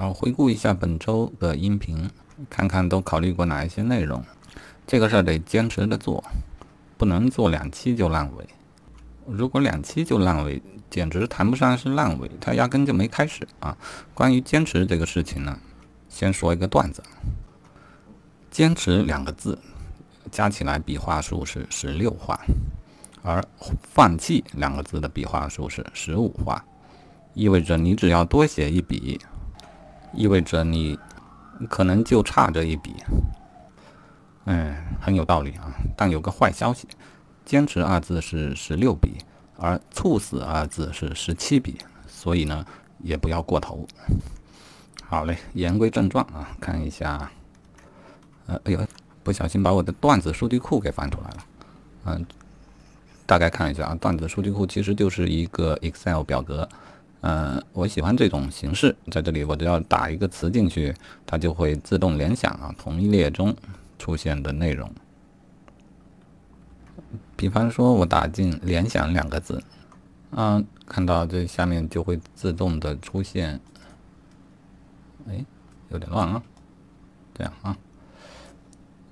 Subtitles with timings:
[0.00, 2.08] 好，回顾一下本周的音频，
[2.48, 4.24] 看看都考虑过哪一些内容。
[4.86, 6.22] 这个事儿得坚持的做，
[6.96, 8.46] 不能做两期就烂尾。
[9.26, 13.76] 如果两期就烂尾，简直谈不上是烂尾，它压根就没开始啊。
[14.14, 15.58] 关于坚持这个事情呢，
[16.08, 17.02] 先说一个段子。
[18.52, 19.58] 坚持两个字
[20.30, 22.38] 加起来笔画数是十六画，
[23.22, 23.44] 而
[23.82, 26.64] 放弃两个字的笔画数是十五画，
[27.34, 29.20] 意味着你只要多写一笔，
[30.12, 30.98] 意味着你
[31.68, 32.94] 可能就差这一笔。
[34.44, 35.72] 嗯，很有道理啊。
[35.96, 36.88] 但有个坏消息，
[37.44, 39.18] 坚持二字是十六笔，
[39.56, 42.64] 而猝死二字是十七笔，所以呢，
[43.00, 43.86] 也不要过头。
[45.04, 47.30] 好嘞，言归正传啊，看一下。
[48.46, 48.86] 呃，哎呦，
[49.22, 51.36] 不小心把我的段子数据库给翻出来了。
[52.06, 52.26] 嗯，
[53.26, 56.66] 大概看一下啊，段子数据库其实就是一个 Excel 表格。
[57.20, 60.94] 嗯，我喜欢这种形式，在这里我只要打一个词进去，
[61.26, 63.54] 它就会自动联想啊，同一列中。
[64.00, 64.88] 出现的内容，
[67.34, 69.60] 比方说，我打进“联想”两个字，
[70.30, 73.60] 啊，看到这下面就会自动的出现，
[75.28, 75.44] 哎，
[75.88, 76.40] 有点乱啊，
[77.34, 77.76] 这样啊，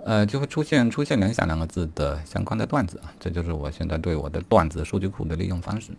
[0.05, 5.91] 呃，就会出现出现“联想”两个字的相关的段子啊，这就是我现在对我的段子数据库的利用方式。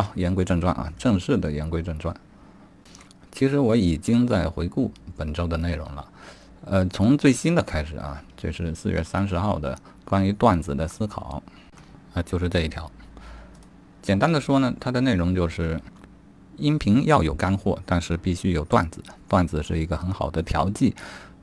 [0.00, 2.14] 好，言归正传啊，正式的言归正传，
[3.32, 6.08] 其实我已经在回顾本周的内容了。
[6.64, 11.42] 呃，从最新的开始啊，这是四月三十号的关于段子的思考，
[12.14, 12.88] 啊，就是这一条。
[14.00, 15.80] 简单的说呢，它的内容就是，
[16.58, 19.02] 音频要有干货，但是必须有段子。
[19.26, 20.94] 段子是一个很好的调剂。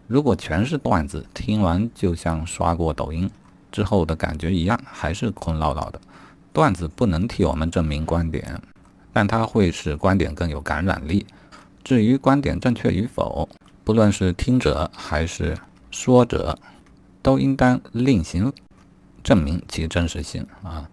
[0.08, 3.30] 如果全是段子，听完就像刷过抖音
[3.70, 6.00] 之后的感觉一样，还是空落落的。
[6.56, 8.62] 段子不能替我们证明观点，
[9.12, 11.26] 但它会使观点更有感染力。
[11.84, 13.50] 至于观点正确与否，
[13.84, 15.58] 不论是听者还是
[15.92, 16.58] 说者，
[17.22, 18.54] 都应当另行
[19.22, 20.90] 证明其真实性啊。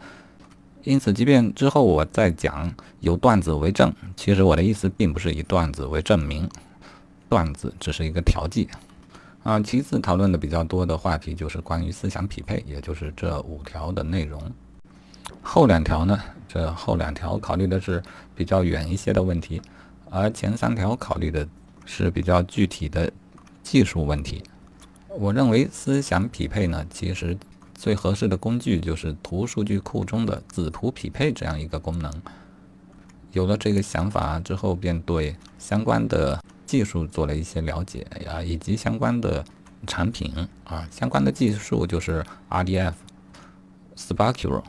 [0.83, 6.51] 因此，即便之后我再讲有段子为证，其实我的意思并不是以段子为证明，
[7.29, 8.69] 段子只是一个调剂
[9.45, 9.61] 啊。
[9.61, 14.43] 其次，讨论的比较多的话题就是关于思想匹配，也就是这五条的内容。
[15.43, 18.03] 后两条呢，这后两条考虑的是
[18.35, 19.61] 比较远一些的问题，
[20.11, 21.47] 而前三条考虑的。
[21.85, 23.11] 是比较具体的
[23.61, 24.41] 技术问题。
[25.09, 27.37] 我认为思想匹配呢，其实
[27.75, 32.09] 最合适的工具就是图数据库中的子图匹配这样一个功能。
[33.33, 39.45] 有了这个想法之后，便对相关的技术做了一些了解呀，以及相关的
[39.85, 40.33] 产品
[40.63, 42.95] 啊，相关的技术就是 RDF、
[43.97, 44.63] Sparkle，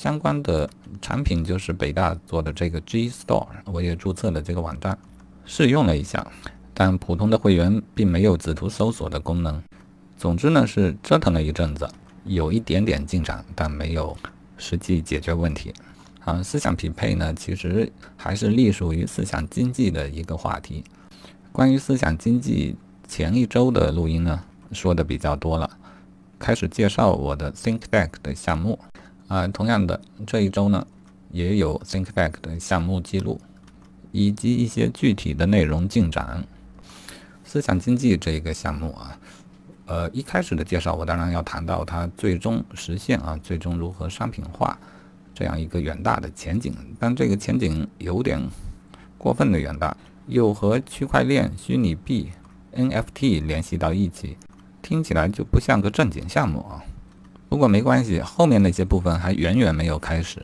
[0.00, 0.66] 相关的
[1.02, 4.98] 产品就是北大做的这个 G Store，我也注册了这个网站。
[5.44, 6.26] 试用了一下，
[6.72, 9.62] 但普通的会员并没有子图搜索的功能。
[10.16, 11.86] 总之呢，是折腾了一阵子，
[12.24, 14.16] 有一点点进展，但没有
[14.56, 15.74] 实际解决问题。
[16.24, 20.82] 啊，思想匹配呢，其实还是隶属于思想经济的一个话题。
[21.52, 22.74] 关于思想经济，
[23.06, 24.40] 前一周的录音呢，
[24.72, 25.70] 说的比较多了，
[26.38, 28.78] 开始介绍我的 ThinkDeck 的项目。
[29.30, 30.86] 啊，同样的，这一周呢，
[31.30, 33.40] 也有 ThinkBack 的项目记录。
[34.12, 36.44] 以及一些具体的内容进展，
[37.44, 39.16] 思想经济这一个项目啊，
[39.86, 44.76] 呃，一开始的介绍我当然要谈到它最终实现啊，最终如何商品化
[45.32, 48.42] 这样一个远大的前景，但这个前景有点
[49.16, 52.32] 过分的远大，又和区块链、虚拟币、
[52.74, 54.36] NFT 联系到一起，
[54.82, 56.82] 听起来就不像个正经项目啊。
[57.50, 60.40] 不过没关系，后面那些部分还远远没有开始。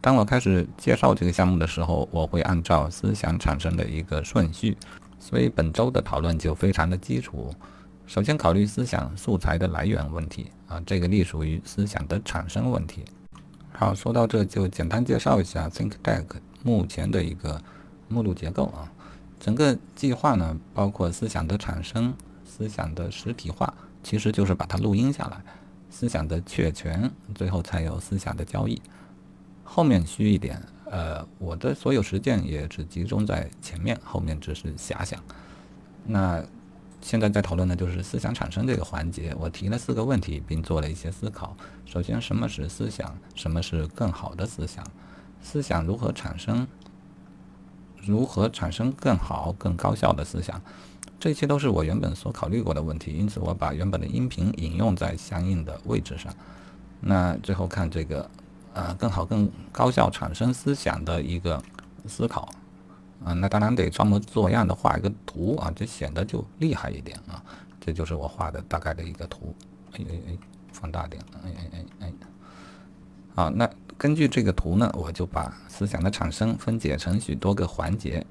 [0.00, 4.76] 当我开始介绍这个项目的时候，我会按照思想产生的一个顺序，
[5.20, 7.54] 所以本周的讨论就非常的基础。
[8.08, 13.04] 首先考虑思想素材的来源问题啊，这个隶属于思想的产生问题。
[13.70, 16.24] 好，说到这就简单介绍一下 ThinkDeck
[16.64, 17.62] 目前的一个
[18.08, 18.90] 目录结构啊。
[19.38, 22.12] 整个计划呢，包括思想的产生、
[22.44, 23.72] 思想的实体化，
[24.02, 25.36] 其实就是把它录音下来；
[25.92, 28.80] 思想的确权，最后才有思想的交易。
[29.62, 30.60] 后面虚一点，
[30.90, 35.22] 呃，我的所有实践也只集中在前面，后面只是遐想。
[36.06, 36.42] 那
[37.02, 41.54] 现在在讨论的就是思想产生这个环节，我提了四个问题，并做了一些思考。
[41.84, 43.14] 首先，什么是思想？
[43.34, 44.82] 什么是更好的思想？
[45.42, 46.66] 思想如何产生？
[48.00, 50.60] 如何产生更好、更高效的思想？
[51.22, 56.34] 这些都是我原本所考虑过的问题，因此我把原本的音频引用在相应的位置上。
[56.98, 58.28] 那最后看这个。
[58.74, 61.62] 呃，更好、更高效产生思想的一个
[62.08, 62.48] 思考，
[63.22, 67.44] 啊，那当然得装模作样的画一个图啊，这显得就厉害一点啊。
[67.78, 69.54] 这就是我画的大概的一个图。
[69.92, 70.38] 哎哎哎，
[70.72, 71.22] 放大点。
[71.44, 72.12] 哎哎哎哎。
[73.34, 78.24] 好，那根据这个图呢，我就把思想的产生分解成许多个环节。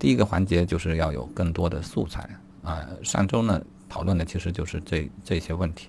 [0.00, 2.28] 第一个环节就是要有更多的素材
[2.64, 2.84] 啊。
[3.04, 5.86] 上周呢讨论的其实就是这这些问题。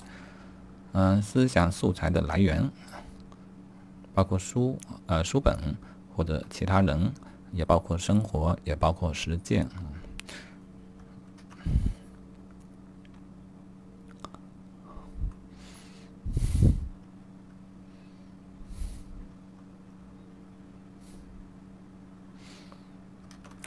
[0.92, 2.70] 嗯，思想素材的来源，
[4.14, 4.78] 包括书
[5.08, 5.58] 呃书本
[6.16, 7.12] 或者其他人。
[7.54, 9.68] 也包括生活，也包括实践。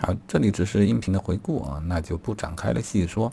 [0.05, 3.33] 好，这里只是音频的回顾啊，那就不展开了细说。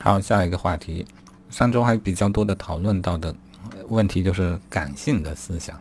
[0.00, 1.06] 好，下一个话题，
[1.50, 3.36] 上周还比较多的讨论到的
[3.88, 5.78] 问题就是感性的思想。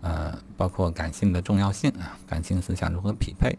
[0.00, 3.58] 呃，包括感性的重要性啊，感性思想如何匹配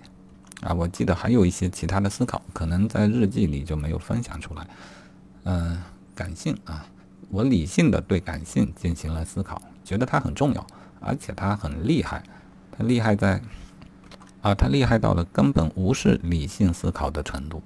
[0.61, 0.73] 啊？
[0.73, 4.67] 我记得还有一些其他的思考，可能在日记里就没有分享出来。
[5.43, 5.79] 嗯，
[6.15, 6.83] 感性啊，
[7.29, 10.65] 我理性的对感性进行了思考，觉得它很重要，
[10.99, 12.23] 而且它很厉害。
[12.75, 13.39] 它厉害在
[14.43, 17.63] 啊，他厉害到了根本无视理性思考的程度，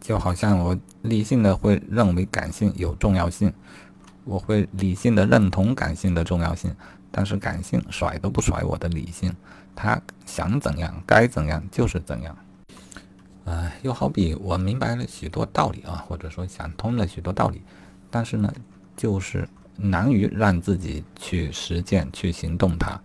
[0.00, 3.52] 就好像我理性的会认为感性有重要性，
[4.24, 6.74] 我会理性的认同感性的重要性。
[7.10, 9.34] 但是感性甩都不甩我的理性，
[9.74, 12.36] 他想怎样该怎样就是怎样。
[13.44, 17.62] 呃，又好比我明白了许多道理啊，或者说想通了许多道理，
[18.10, 18.52] 但是呢，
[18.94, 23.00] 就是难于让自己去实践、去行动它。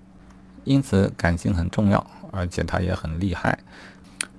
[0.65, 3.57] 因此，感性很重要，而且它也很厉害。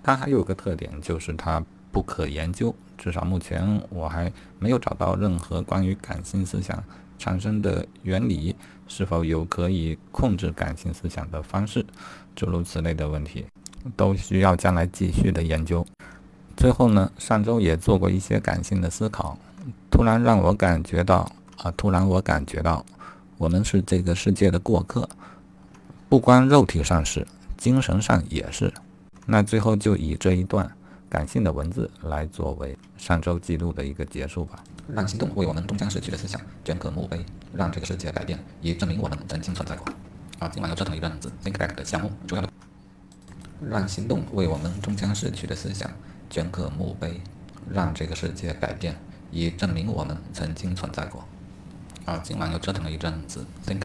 [0.03, 2.75] 它还有个特点，就是它不可研究。
[2.99, 6.83] 至少目前我还没有找到任何关于感性思想。
[7.17, 8.55] 产生的原理
[8.89, 11.87] 是否有可以控制感性思想的方式，
[12.35, 13.47] 诸如此类的问题，
[13.97, 15.87] 都需要将来继续的研究。
[16.57, 19.39] 最后呢，上周也做过一些感性的思考，
[19.91, 21.31] 突然让我感觉到
[21.63, 22.85] 啊，突然我感觉到，
[23.39, 25.09] 我们是这个世界的过客，
[26.09, 27.27] 不光肉体上是，
[27.65, 28.71] 精神上也是。
[29.25, 30.71] 那最后就以这一段
[31.09, 34.63] 感性的文字来作为上周记录的一个结束吧。
[34.87, 37.25] 让行动为我们终将逝去的思想镌刻墓碑，
[37.55, 39.87] 让这个世界改变，以证明我们曾经存在过。
[40.41, 42.51] 啊，今晚又折腾一阵子 Think Back 的项目，主要的
[43.67, 45.91] 让行动为我们终将逝去的思想
[46.31, 47.19] 镌刻墓碑，
[47.71, 48.95] 让这个世界改变，
[49.31, 51.25] 以证明我们曾经存在过。
[52.05, 53.81] 啊，今晚又折腾了一阵子 Think。